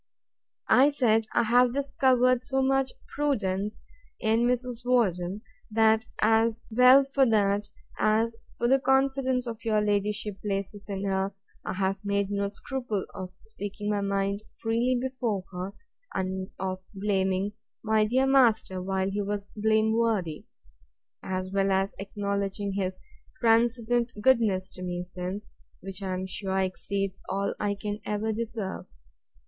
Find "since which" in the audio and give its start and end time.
25.03-26.01